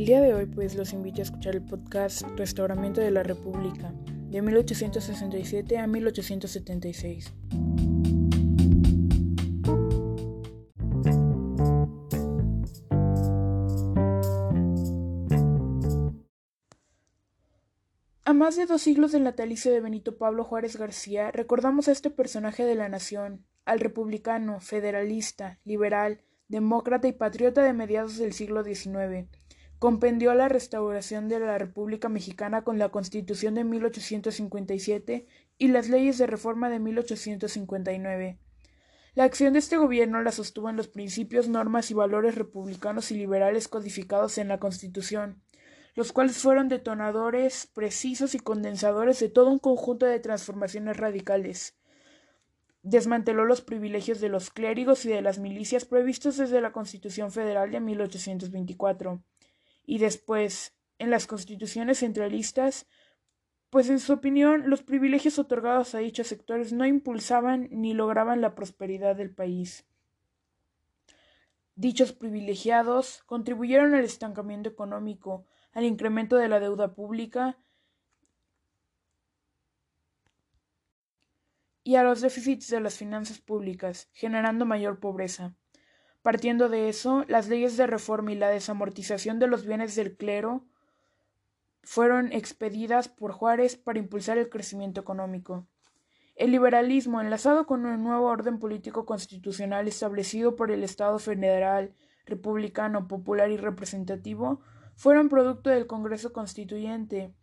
[0.00, 3.92] El día de hoy pues los invito a escuchar el podcast Restauramiento de la República
[4.30, 7.34] de 1867 a 1876.
[18.24, 22.08] A más de dos siglos del natalicio de Benito Pablo Juárez García, recordamos a este
[22.08, 28.64] personaje de la nación, al republicano, federalista, liberal, demócrata y patriota de mediados del siglo
[28.64, 29.28] XIX.
[29.80, 36.18] Compendió la restauración de la República Mexicana con la Constitución de 1857 y las leyes
[36.18, 38.38] de reforma de 1859.
[39.14, 43.14] La acción de este gobierno la sostuvo en los principios, normas y valores republicanos y
[43.14, 45.42] liberales codificados en la Constitución,
[45.94, 51.78] los cuales fueron detonadores precisos y condensadores de todo un conjunto de transformaciones radicales.
[52.82, 57.70] Desmanteló los privilegios de los clérigos y de las milicias previstos desde la Constitución Federal
[57.70, 59.22] de 1824,
[59.90, 62.86] y después, en las constituciones centralistas,
[63.70, 68.54] pues en su opinión los privilegios otorgados a dichos sectores no impulsaban ni lograban la
[68.54, 69.84] prosperidad del país.
[71.74, 77.58] Dichos privilegiados contribuyeron al estancamiento económico, al incremento de la deuda pública
[81.82, 85.56] y a los déficits de las finanzas públicas, generando mayor pobreza.
[86.22, 90.64] Partiendo de eso, las leyes de reforma y la desamortización de los bienes del clero
[91.82, 95.66] fueron expedidas por Juárez para impulsar el crecimiento económico.
[96.36, 101.94] El liberalismo, enlazado con un nuevo orden político constitucional establecido por el Estado federal,
[102.26, 104.60] republicano, popular y representativo,
[104.96, 107.34] fueron producto del Congreso Constituyente,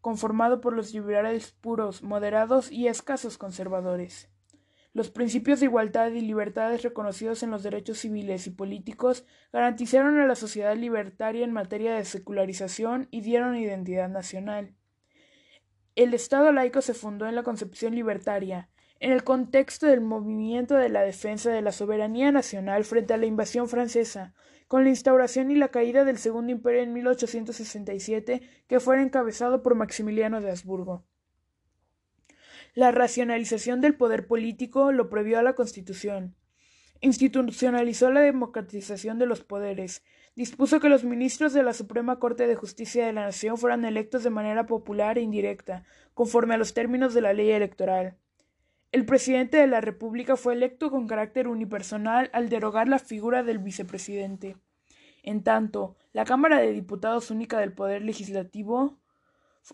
[0.00, 4.29] conformado por los liberales puros, moderados y escasos conservadores.
[4.92, 10.26] Los principios de igualdad y libertades reconocidos en los derechos civiles y políticos garantizaron a
[10.26, 14.74] la sociedad libertaria en materia de secularización y dieron identidad nacional.
[15.94, 20.88] El Estado laico se fundó en la concepción libertaria, en el contexto del movimiento de
[20.88, 24.34] la defensa de la soberanía nacional frente a la invasión francesa,
[24.66, 29.74] con la instauración y la caída del Segundo Imperio en 1867, que fue encabezado por
[29.74, 31.04] Maximiliano de Habsburgo.
[32.74, 36.36] La racionalización del poder político lo previó a la Constitución.
[37.00, 40.04] Institucionalizó la democratización de los poderes,
[40.36, 44.22] dispuso que los ministros de la Suprema Corte de Justicia de la Nación fueran electos
[44.22, 48.16] de manera popular e indirecta, conforme a los términos de la ley electoral.
[48.92, 53.58] El presidente de la República fue electo con carácter unipersonal al derogar la figura del
[53.58, 54.56] vicepresidente.
[55.22, 58.98] En tanto, la Cámara de Diputados única del Poder Legislativo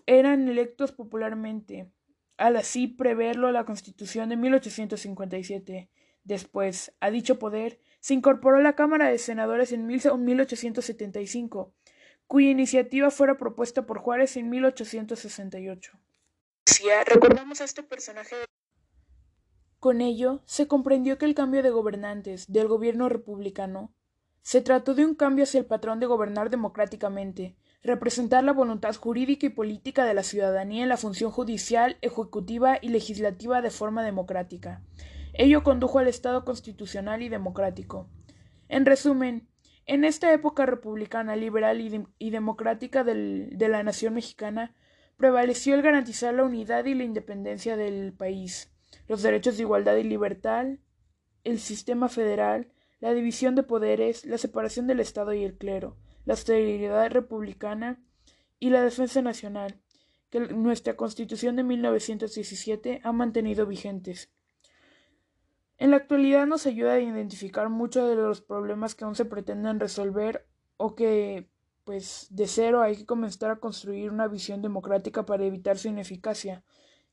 [0.05, 1.91] eran electos popularmente,
[2.37, 5.89] al así preverlo la Constitución de 1857.
[6.23, 11.73] Después, a dicho poder, se incorporó la Cámara de Senadores en 1875,
[12.27, 15.99] cuya iniciativa fuera propuesta por Juárez en 1868.
[17.05, 18.35] Recordamos a este personaje
[19.79, 23.93] con ello, se comprendió que el cambio de gobernantes del gobierno republicano
[24.47, 29.45] se trató de un cambio hacia el patrón de gobernar democráticamente, representar la voluntad jurídica
[29.45, 34.81] y política de la ciudadanía en la función judicial, ejecutiva y legislativa de forma democrática.
[35.33, 38.07] Ello condujo al Estado constitucional y democrático.
[38.69, 39.49] En resumen,
[39.85, 41.81] en esta época republicana, liberal
[42.17, 44.73] y, democrática de la nación mexicana,
[45.17, 48.71] prevaleció el garantizar la unidad y la independencia del país
[49.09, 50.67] los derechos de igualdad y libertad,
[51.43, 56.33] el sistema federal, la división de poderes, la separación del Estado y el clero, la
[56.33, 58.01] austeridad republicana
[58.59, 59.79] y la defensa nacional,
[60.29, 64.31] que nuestra Constitución de 1917 ha mantenido vigentes.
[65.77, 69.79] En la actualidad nos ayuda a identificar muchos de los problemas que aún se pretenden
[69.79, 71.49] resolver o que,
[71.83, 76.63] pues, de cero hay que comenzar a construir una visión democrática para evitar su ineficacia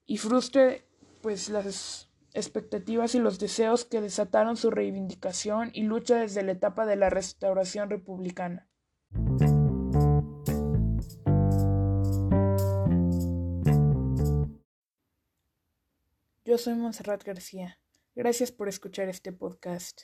[0.06, 0.86] y frustre
[1.22, 6.84] pues las expectativas y los deseos que desataron su reivindicación y lucha desde la etapa
[6.84, 8.68] de la restauración republicana.
[16.44, 17.78] Yo soy Monserrat García.
[18.14, 20.02] Gracias por escuchar este podcast.